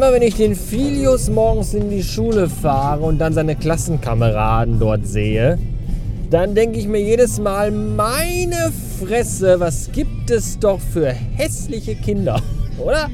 wenn 0.00 0.22
ich 0.22 0.34
den 0.34 0.56
Filius 0.56 1.28
morgens 1.28 1.74
in 1.74 1.90
die 1.90 2.02
Schule 2.02 2.48
fahre 2.48 3.02
und 3.02 3.18
dann 3.18 3.32
seine 3.32 3.54
Klassenkameraden 3.54 4.80
dort 4.80 5.06
sehe, 5.06 5.58
dann 6.30 6.54
denke 6.54 6.78
ich 6.78 6.88
mir 6.88 7.00
jedes 7.00 7.38
Mal, 7.38 7.70
meine 7.70 8.72
Fresse, 9.00 9.60
was 9.60 9.90
gibt 9.92 10.30
es 10.30 10.58
doch 10.58 10.80
für 10.80 11.08
hässliche 11.08 11.94
Kinder, 11.94 12.40
oder? 12.78 13.08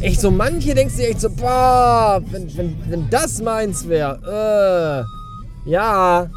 Echt 0.00 0.20
so, 0.20 0.30
manche 0.30 0.74
denkst 0.74 0.96
du 0.96 1.08
echt 1.08 1.20
so, 1.20 1.30
boah, 1.30 2.20
wenn, 2.30 2.54
wenn, 2.56 2.76
wenn 2.88 3.10
das 3.10 3.40
meins 3.40 3.88
wäre, 3.88 5.06
äh, 5.66 5.70
ja. 5.70 6.28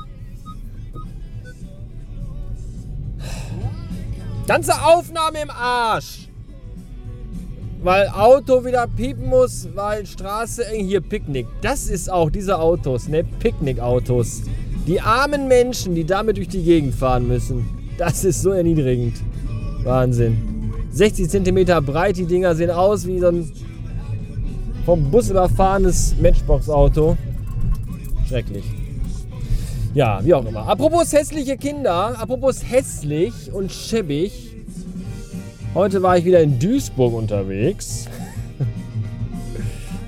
Ganze 4.47 4.73
Aufnahme 4.81 5.41
im 5.41 5.49
Arsch. 5.49 6.26
Weil 7.83 8.09
Auto 8.09 8.65
wieder 8.65 8.87
piepen 8.87 9.27
muss, 9.27 9.67
weil 9.75 10.05
Straße 10.05 10.65
eng. 10.67 10.85
Hier 10.85 11.01
Picknick. 11.01 11.47
Das 11.61 11.87
ist 11.87 12.11
auch 12.11 12.29
diese 12.29 12.57
Autos, 12.59 13.07
ne? 13.07 13.23
Picknickautos. 13.23 14.41
Die 14.87 14.99
armen 14.99 15.47
Menschen, 15.47 15.95
die 15.95 16.05
damit 16.05 16.37
durch 16.37 16.47
die 16.47 16.63
Gegend 16.63 16.95
fahren 16.95 17.27
müssen. 17.27 17.65
Das 17.97 18.23
ist 18.23 18.41
so 18.41 18.51
erniedrigend. 18.51 19.17
Wahnsinn. 19.83 20.71
60 20.91 21.29
cm 21.29 21.85
breit, 21.85 22.17
die 22.17 22.25
Dinger 22.25 22.55
sehen 22.55 22.71
aus 22.71 23.05
wie 23.05 23.19
so 23.19 23.27
ein 23.27 23.51
vom 24.85 25.11
Bus 25.11 25.29
überfahrenes 25.29 26.15
Matchbox-Auto. 26.21 27.17
Schrecklich. 28.27 28.63
Ja, 29.93 30.23
wie 30.23 30.33
auch 30.33 30.45
immer. 30.45 30.67
Apropos 30.67 31.11
hässliche 31.11 31.57
Kinder, 31.57 32.17
apropos 32.19 32.63
hässlich 32.63 33.51
und 33.51 33.71
schäbig. 33.71 34.56
Heute 35.73 36.01
war 36.01 36.17
ich 36.17 36.25
wieder 36.25 36.41
in 36.41 36.57
Duisburg 36.59 37.13
unterwegs. 37.13 38.07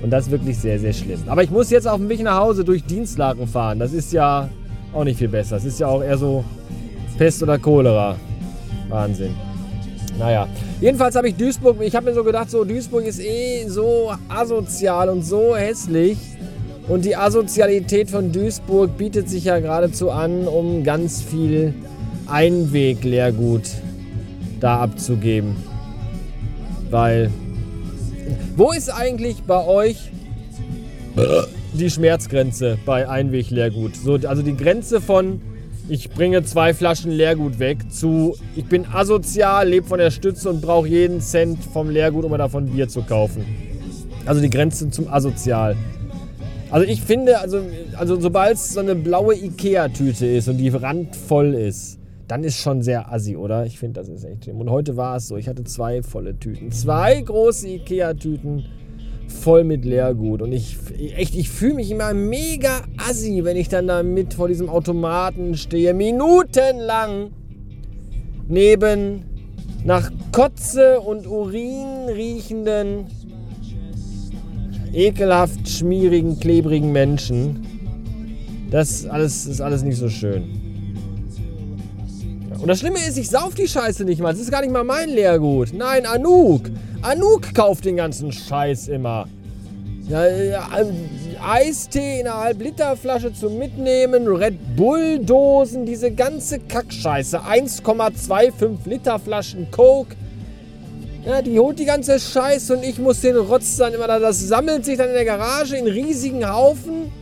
Und 0.02 0.10
das 0.10 0.26
ist 0.26 0.30
wirklich 0.30 0.58
sehr, 0.58 0.78
sehr 0.78 0.92
schlimm. 0.92 1.20
Aber 1.26 1.42
ich 1.42 1.50
muss 1.50 1.70
jetzt 1.70 1.86
auf 1.86 1.98
dem 1.98 2.08
Weg 2.08 2.22
nach 2.22 2.38
Hause 2.38 2.64
durch 2.64 2.84
Dienstlaken 2.84 3.46
fahren. 3.46 3.78
Das 3.78 3.92
ist 3.92 4.12
ja 4.12 4.48
auch 4.92 5.04
nicht 5.04 5.18
viel 5.18 5.28
besser. 5.28 5.56
Das 5.56 5.64
ist 5.64 5.78
ja 5.78 5.86
auch 5.88 6.02
eher 6.02 6.16
so 6.16 6.44
Pest 7.18 7.42
oder 7.42 7.58
Cholera. 7.58 8.16
Wahnsinn. 8.88 9.34
Naja, 10.18 10.48
jedenfalls 10.80 11.16
habe 11.16 11.28
ich 11.28 11.36
Duisburg, 11.36 11.76
ich 11.80 11.94
habe 11.94 12.06
mir 12.06 12.14
so 12.14 12.24
gedacht, 12.24 12.50
so 12.50 12.64
Duisburg 12.64 13.04
ist 13.06 13.20
eh 13.20 13.66
so 13.68 14.12
asozial 14.28 15.08
und 15.08 15.22
so 15.22 15.56
hässlich. 15.56 16.18
Und 16.88 17.04
die 17.04 17.14
Asozialität 17.14 18.10
von 18.10 18.32
Duisburg 18.32 18.98
bietet 18.98 19.28
sich 19.28 19.44
ja 19.44 19.60
geradezu 19.60 20.10
an, 20.10 20.48
um 20.48 20.82
ganz 20.82 21.22
viel 21.22 21.72
Einwegleergut 22.26 23.62
da 24.60 24.80
abzugeben. 24.80 25.56
Weil, 26.90 27.30
wo 28.56 28.72
ist 28.72 28.90
eigentlich 28.90 29.42
bei 29.42 29.64
euch 29.64 30.10
die 31.72 31.90
Schmerzgrenze 31.90 32.78
bei 32.84 33.08
Einwegleergut? 33.08 33.96
So, 33.96 34.14
also 34.26 34.42
die 34.42 34.56
Grenze 34.56 35.00
von 35.00 35.40
ich 35.88 36.08
bringe 36.10 36.44
zwei 36.44 36.72
Flaschen 36.72 37.10
Leergut 37.10 37.58
weg 37.58 37.90
zu 37.90 38.36
ich 38.54 38.64
bin 38.66 38.86
asozial, 38.86 39.68
lebe 39.68 39.86
von 39.86 39.98
der 39.98 40.12
Stütze 40.12 40.48
und 40.48 40.60
brauche 40.60 40.86
jeden 40.86 41.20
Cent 41.20 41.64
vom 41.64 41.90
Leergut, 41.90 42.24
um 42.24 42.30
mir 42.30 42.38
davon 42.38 42.66
Bier 42.66 42.88
zu 42.88 43.02
kaufen. 43.02 43.44
Also 44.24 44.40
die 44.40 44.50
Grenze 44.50 44.90
zum 44.90 45.08
asozial. 45.08 45.76
Also 46.70 46.86
ich 46.86 47.02
finde, 47.02 47.40
also, 47.40 47.62
also 47.96 48.20
sobald 48.20 48.54
es 48.54 48.74
so 48.74 48.80
eine 48.80 48.94
blaue 48.94 49.34
Ikea-Tüte 49.34 50.26
ist 50.26 50.48
und 50.48 50.58
die 50.58 50.68
randvoll 50.68 51.54
ist, 51.54 51.98
dann 52.30 52.44
ist 52.44 52.58
schon 52.58 52.80
sehr 52.80 53.12
assi, 53.12 53.36
oder? 53.36 53.66
Ich 53.66 53.80
finde, 53.80 53.98
das 53.98 54.08
ist 54.08 54.22
echt 54.22 54.44
schlimm. 54.44 54.60
Und 54.60 54.70
heute 54.70 54.96
war 54.96 55.16
es 55.16 55.26
so, 55.26 55.36
ich 55.36 55.48
hatte 55.48 55.64
zwei 55.64 56.00
volle 56.00 56.38
Tüten. 56.38 56.70
Zwei 56.70 57.20
große 57.20 57.66
Ikea-Tüten 57.66 58.66
voll 59.26 59.64
mit 59.64 59.84
Leergut. 59.84 60.40
Und 60.40 60.52
ich, 60.52 60.76
echt, 61.16 61.34
ich 61.34 61.48
fühle 61.50 61.74
mich 61.74 61.90
immer 61.90 62.14
mega 62.14 62.82
assi, 62.98 63.42
wenn 63.42 63.56
ich 63.56 63.68
dann 63.68 63.88
da 63.88 64.04
mit 64.04 64.34
vor 64.34 64.46
diesem 64.46 64.68
Automaten 64.68 65.56
stehe, 65.56 65.92
minutenlang 65.92 67.32
neben 68.46 69.24
nach 69.84 70.08
Kotze 70.30 71.00
und 71.00 71.26
Urin 71.26 72.10
riechenden, 72.14 73.06
ekelhaft 74.92 75.68
schmierigen, 75.68 76.38
klebrigen 76.38 76.92
Menschen. 76.92 77.66
Das 78.70 79.04
alles, 79.04 79.46
ist 79.46 79.60
alles 79.60 79.82
nicht 79.82 79.96
so 79.96 80.08
schön. 80.08 80.69
Und 82.60 82.68
das 82.68 82.80
Schlimme 82.80 82.98
ist, 82.98 83.16
ich 83.16 83.30
sauf 83.30 83.54
die 83.54 83.66
Scheiße 83.66 84.04
nicht 84.04 84.20
mal. 84.20 84.32
Das 84.32 84.40
ist 84.40 84.50
gar 84.50 84.60
nicht 84.60 84.72
mal 84.72 84.84
mein 84.84 85.08
Leergut. 85.08 85.72
Nein, 85.72 86.04
Anouk. 86.04 86.62
Anouk 87.00 87.54
kauft 87.54 87.86
den 87.86 87.96
ganzen 87.96 88.30
Scheiß 88.32 88.88
immer. 88.88 89.26
Ja, 90.08 90.28
ja, 90.28 90.68
Eistee 91.40 92.20
in 92.20 92.26
einer 92.26 92.38
Halb-Liter-Flasche 92.38 93.32
zum 93.32 93.56
Mitnehmen, 93.56 94.26
Red 94.26 94.76
Bull-Dosen, 94.76 95.86
diese 95.86 96.10
ganze 96.10 96.58
Kackscheiße. 96.58 97.40
1,25 97.40 98.76
Liter 98.84 99.18
Flaschen 99.18 99.70
Coke. 99.70 100.16
Ja, 101.24 101.40
die 101.40 101.58
holt 101.58 101.78
die 101.78 101.84
ganze 101.84 102.18
Scheiße 102.18 102.76
und 102.76 102.82
ich 102.82 102.98
muss 102.98 103.20
den 103.20 103.36
Rotz 103.36 103.76
dann 103.76 103.94
immer 103.94 104.06
da. 104.06 104.18
Das 104.18 104.40
sammelt 104.40 104.84
sich 104.84 104.98
dann 104.98 105.08
in 105.08 105.14
der 105.14 105.24
Garage 105.24 105.76
in 105.76 105.86
riesigen 105.86 106.46
Haufen. 106.46 107.12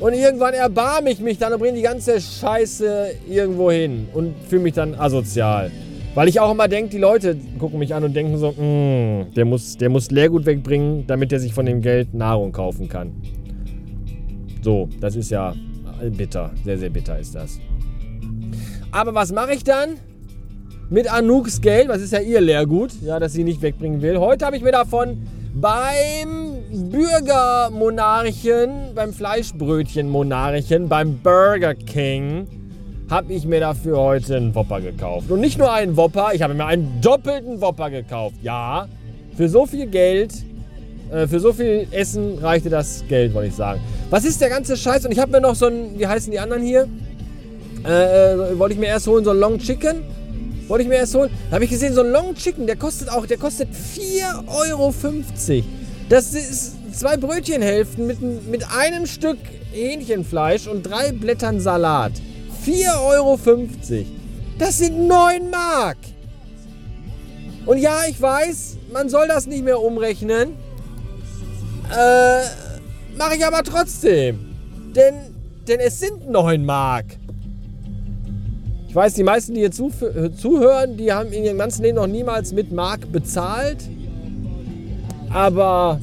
Und 0.00 0.12
irgendwann 0.12 0.54
erbarme 0.54 1.10
ich 1.10 1.20
mich 1.20 1.38
dann 1.38 1.52
und 1.52 1.60
bringe 1.60 1.76
die 1.76 1.82
ganze 1.82 2.20
Scheiße 2.20 3.14
irgendwo 3.28 3.70
hin 3.70 4.08
und 4.12 4.34
fühle 4.48 4.62
mich 4.62 4.74
dann 4.74 4.94
asozial. 4.94 5.70
Weil 6.14 6.28
ich 6.28 6.40
auch 6.40 6.50
immer 6.52 6.68
denke, 6.68 6.90
die 6.90 6.98
Leute 6.98 7.36
gucken 7.58 7.78
mich 7.78 7.94
an 7.94 8.04
und 8.04 8.14
denken 8.14 8.38
so, 8.38 8.52
mm, 8.52 9.34
der, 9.34 9.44
muss, 9.44 9.76
der 9.76 9.88
muss 9.88 10.10
Leergut 10.10 10.46
wegbringen, 10.46 11.06
damit 11.06 11.32
er 11.32 11.40
sich 11.40 11.52
von 11.52 11.66
dem 11.66 11.80
Geld 11.80 12.14
Nahrung 12.14 12.52
kaufen 12.52 12.88
kann. 12.88 13.12
So, 14.62 14.88
das 15.00 15.16
ist 15.16 15.30
ja 15.30 15.54
bitter. 16.10 16.50
Sehr, 16.64 16.78
sehr 16.78 16.90
bitter 16.90 17.18
ist 17.18 17.34
das. 17.34 17.58
Aber 18.92 19.14
was 19.14 19.32
mache 19.32 19.54
ich 19.54 19.64
dann? 19.64 19.96
Mit 20.90 21.12
Anouks 21.12 21.60
Geld, 21.60 21.88
was 21.88 22.00
ist 22.00 22.12
ja 22.12 22.20
ihr 22.20 22.40
Leergut, 22.40 22.92
ja, 23.02 23.18
das 23.18 23.32
sie 23.32 23.42
nicht 23.42 23.62
wegbringen 23.62 24.02
will. 24.02 24.18
Heute 24.18 24.46
habe 24.46 24.56
ich 24.56 24.62
mir 24.62 24.72
davon 24.72 25.26
beim 25.54 26.53
Bürgermonarchen, 26.74 28.94
beim 28.96 29.12
Fleischbrötchenmonarchen, 29.12 30.88
beim 30.88 31.18
Burger 31.18 31.74
King 31.74 32.48
habe 33.08 33.32
ich 33.32 33.46
mir 33.46 33.60
dafür 33.60 33.98
heute 33.98 34.36
einen 34.36 34.52
Whopper 34.54 34.80
gekauft. 34.80 35.30
Und 35.30 35.40
nicht 35.40 35.56
nur 35.56 35.72
einen 35.72 35.96
Whopper, 35.96 36.32
ich 36.34 36.42
habe 36.42 36.54
mir 36.54 36.66
einen 36.66 37.00
doppelten 37.00 37.60
Whopper 37.60 37.90
gekauft. 37.90 38.34
Ja, 38.42 38.88
für 39.36 39.48
so 39.48 39.66
viel 39.66 39.86
Geld, 39.86 40.34
äh, 41.12 41.28
für 41.28 41.38
so 41.38 41.52
viel 41.52 41.86
Essen 41.92 42.38
reichte 42.38 42.70
das 42.70 43.04
Geld, 43.08 43.34
wollte 43.34 43.48
ich 43.48 43.54
sagen. 43.54 43.80
Was 44.10 44.24
ist 44.24 44.40
der 44.40 44.48
ganze 44.48 44.76
Scheiß? 44.76 45.04
Und 45.04 45.12
ich 45.12 45.20
habe 45.20 45.30
mir 45.30 45.40
noch 45.40 45.54
so 45.54 45.66
ein, 45.66 45.96
wie 45.96 46.08
heißen 46.08 46.32
die 46.32 46.40
anderen 46.40 46.64
hier? 46.64 46.88
Äh, 47.86 48.32
äh, 48.32 48.58
wollte 48.58 48.74
ich 48.74 48.80
mir 48.80 48.86
erst 48.86 49.06
holen, 49.06 49.24
so 49.24 49.30
ein 49.30 49.38
Long 49.38 49.58
Chicken. 49.58 50.02
Wollte 50.66 50.82
ich 50.82 50.88
mir 50.88 50.96
erst 50.96 51.14
holen. 51.14 51.30
Da 51.50 51.56
habe 51.56 51.64
ich 51.64 51.70
gesehen, 51.70 51.94
so 51.94 52.00
ein 52.00 52.10
Long 52.10 52.34
Chicken, 52.34 52.66
der 52.66 52.76
kostet 52.76 53.10
auch, 53.10 53.26
der 53.26 53.36
kostet 53.36 53.68
4,50 53.68 54.72
Euro. 54.72 54.92
Das 56.08 56.34
ist 56.34 56.98
zwei 56.98 57.16
Brötchenhälften 57.16 58.06
mit, 58.06 58.20
mit 58.20 58.64
einem 58.70 59.06
Stück 59.06 59.38
Hähnchenfleisch 59.72 60.66
und 60.66 60.82
drei 60.82 61.12
Blättern 61.12 61.60
Salat. 61.60 62.12
4,50 62.66 63.00
Euro. 63.02 63.38
Das 64.58 64.78
sind 64.78 65.06
9 65.08 65.50
Mark. 65.50 65.96
Und 67.66 67.78
ja, 67.78 68.00
ich 68.08 68.20
weiß, 68.20 68.76
man 68.92 69.08
soll 69.08 69.26
das 69.28 69.46
nicht 69.46 69.64
mehr 69.64 69.80
umrechnen. 69.80 70.50
Äh, 71.90 72.42
mache 73.16 73.36
ich 73.36 73.44
aber 73.44 73.62
trotzdem. 73.62 74.54
Denn, 74.94 75.14
denn 75.66 75.80
es 75.80 75.98
sind 75.98 76.30
9 76.30 76.64
Mark. 76.64 77.06
Ich 78.88 78.94
weiß, 78.94 79.14
die 79.14 79.24
meisten, 79.24 79.54
die 79.54 79.60
hier 79.60 79.72
zuhören, 79.72 80.96
die 80.96 81.12
haben 81.12 81.32
in 81.32 81.44
ihrem 81.44 81.58
ganzen 81.58 81.82
Leben 81.82 81.96
noch 81.96 82.06
niemals 82.06 82.52
mit 82.52 82.70
Mark 82.70 83.10
bezahlt. 83.10 83.78
Aber 85.34 86.00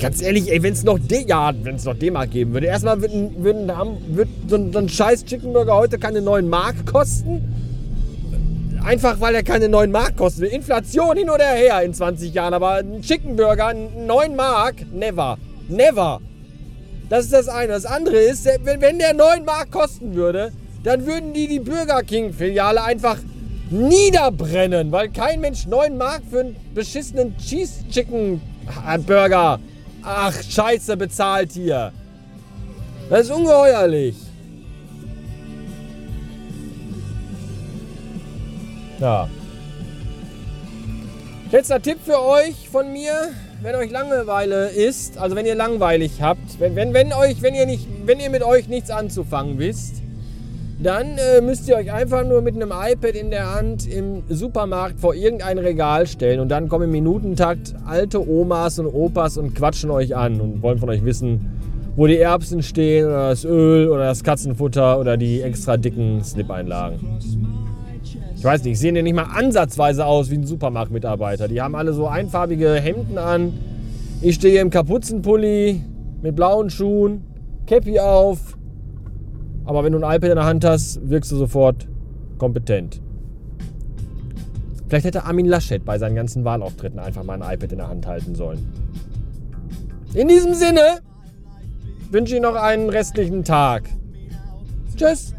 Ganz 0.00 0.20
ehrlich, 0.20 0.50
ey, 0.50 0.60
wenn 0.64 0.72
es 0.72 0.82
noch 0.82 0.98
D, 0.98 1.24
ja, 1.28 1.52
wenn 1.62 1.76
es 1.76 1.84
noch 1.84 1.94
D-Mark 1.94 2.32
geben 2.32 2.52
würde. 2.52 2.66
Erstmal 2.66 3.00
würden, 3.00 3.30
würden, 3.38 3.70
wird 4.08 4.28
so, 4.48 4.56
ein, 4.56 4.72
so 4.72 4.80
ein 4.80 4.88
scheiß 4.88 5.24
Chicken 5.24 5.52
Burger 5.52 5.76
heute 5.76 5.96
keine 5.96 6.20
9 6.20 6.48
Mark 6.48 6.74
kosten. 6.86 7.40
Einfach 8.84 9.20
weil 9.20 9.36
er 9.36 9.44
keine 9.44 9.68
9 9.68 9.92
Mark 9.92 10.16
kostet. 10.16 10.52
Inflation 10.52 11.16
hin 11.16 11.30
oder 11.30 11.44
her 11.44 11.82
in 11.82 11.94
20 11.94 12.34
Jahren. 12.34 12.52
Aber 12.52 12.74
ein 12.74 13.00
Chicken 13.00 13.36
Burger, 13.36 13.74
9 13.74 14.34
Mark, 14.34 14.74
never. 14.92 15.38
Never. 15.68 16.20
Das 17.08 17.26
ist 17.26 17.32
das 17.32 17.48
eine. 17.48 17.68
Das 17.68 17.86
andere 17.86 18.16
ist, 18.16 18.44
wenn, 18.64 18.98
der 18.98 19.14
9 19.14 19.44
Mark 19.44 19.70
kosten 19.70 20.16
würde, 20.16 20.50
dann 20.82 21.06
würden 21.06 21.32
die 21.32 21.46
die 21.46 21.60
Burger 21.60 22.02
King 22.02 22.32
Filiale 22.32 22.82
einfach 22.82 23.18
niederbrennen, 23.70 24.92
weil 24.92 25.08
kein 25.10 25.40
Mensch 25.40 25.66
9 25.66 25.96
Mark 25.96 26.22
für 26.30 26.40
einen 26.40 26.56
beschissenen 26.74 27.36
Cheese 27.38 27.88
Chicken 27.90 28.40
Burger 29.06 29.58
Ach, 30.08 30.40
scheiße, 30.40 30.96
bezahlt 30.96 31.50
hier. 31.50 31.92
Das 33.10 33.22
ist 33.22 33.30
ungeheuerlich. 33.32 34.14
Ja. 39.00 39.28
Letzter 41.50 41.82
Tipp 41.82 41.98
für 42.04 42.22
euch 42.22 42.68
von 42.68 42.92
mir. 42.92 43.30
wenn 43.62 43.74
euch 43.74 43.90
Langeweile 43.90 44.68
ist, 44.68 45.18
also 45.18 45.34
wenn 45.34 45.46
ihr 45.46 45.54
langweilig 45.56 46.20
habt, 46.20 46.60
wenn, 46.60 46.76
wenn, 46.76 46.94
wenn, 46.94 47.12
euch, 47.12 47.42
wenn, 47.42 47.54
ihr, 47.54 47.66
nicht, 47.66 47.88
wenn 48.04 48.20
ihr 48.20 48.30
mit 48.30 48.42
euch 48.42 48.68
nichts 48.68 48.90
anzufangen 48.90 49.58
wisst, 49.58 50.02
dann 50.78 51.16
äh, 51.16 51.40
müsst 51.40 51.68
ihr 51.68 51.76
euch 51.76 51.92
einfach 51.92 52.24
nur 52.26 52.42
mit 52.42 52.54
einem 52.54 52.70
iPad 52.70 53.14
in 53.14 53.30
der 53.30 53.54
Hand 53.54 53.86
im 53.88 54.22
Supermarkt 54.28 55.00
vor 55.00 55.14
irgendein 55.14 55.58
Regal 55.58 56.06
stellen 56.06 56.40
und 56.40 56.50
dann 56.50 56.68
kommen 56.68 56.84
im 56.84 56.90
Minutentakt 56.90 57.74
alte 57.86 58.26
Omas 58.28 58.78
und 58.78 58.86
Opas 58.86 59.38
und 59.38 59.54
quatschen 59.54 59.90
euch 59.90 60.14
an 60.14 60.40
und 60.40 60.62
wollen 60.62 60.78
von 60.78 60.90
euch 60.90 61.04
wissen, 61.04 61.50
wo 61.96 62.06
die 62.06 62.18
Erbsen 62.18 62.62
stehen 62.62 63.06
oder 63.06 63.30
das 63.30 63.44
Öl 63.44 63.88
oder 63.88 64.04
das 64.04 64.22
Katzenfutter 64.22 65.00
oder 65.00 65.16
die 65.16 65.40
extra 65.40 65.78
dicken 65.78 66.22
Slip-Einlagen. 66.22 67.00
Ich 68.36 68.44
weiß 68.44 68.62
nicht, 68.64 68.78
sehen 68.78 68.96
ja 68.96 69.02
nicht 69.02 69.16
mal 69.16 69.24
ansatzweise 69.34 70.04
aus 70.04 70.30
wie 70.30 70.34
ein 70.34 70.46
Supermarktmitarbeiter. 70.46 71.48
Die 71.48 71.62
haben 71.62 71.74
alle 71.74 71.94
so 71.94 72.06
einfarbige 72.06 72.74
Hemden 72.74 73.16
an. 73.16 73.54
Ich 74.20 74.34
stehe 74.34 74.60
im 74.60 74.68
Kapuzenpulli 74.68 75.80
mit 76.20 76.36
blauen 76.36 76.68
Schuhen, 76.68 77.24
Cappy 77.66 77.98
auf. 77.98 78.55
Aber 79.66 79.84
wenn 79.84 79.92
du 79.92 79.98
ein 79.98 80.16
iPad 80.16 80.30
in 80.30 80.36
der 80.36 80.44
Hand 80.44 80.64
hast, 80.64 81.08
wirkst 81.08 81.32
du 81.32 81.36
sofort 81.36 81.86
kompetent. 82.38 83.00
Vielleicht 84.88 85.06
hätte 85.06 85.24
Armin 85.24 85.46
Laschet 85.46 85.84
bei 85.84 85.98
seinen 85.98 86.14
ganzen 86.14 86.44
Wahlauftritten 86.44 87.00
einfach 87.00 87.24
mal 87.24 87.42
ein 87.42 87.54
iPad 87.54 87.72
in 87.72 87.78
der 87.78 87.88
Hand 87.88 88.06
halten 88.06 88.34
sollen. 88.36 88.72
In 90.14 90.28
diesem 90.28 90.54
Sinne 90.54 91.00
wünsche 92.10 92.36
ich 92.36 92.40
noch 92.40 92.54
einen 92.54 92.88
restlichen 92.88 93.42
Tag. 93.44 93.90
Tschüss. 94.96 95.35